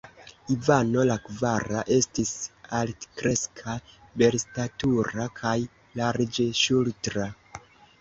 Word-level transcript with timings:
Ivano 0.53 1.03
la 1.09 1.17
kvara 1.25 1.83
estis 1.97 2.31
altkreska, 2.79 3.77
belstatura 4.23 5.31
kaj 5.45 5.57
larĝŝultra. 6.03 7.33